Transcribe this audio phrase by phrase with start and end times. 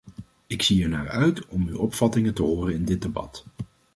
[0.47, 3.45] Ik zie ernaar uit om uw opvattingen te horen in dit debat.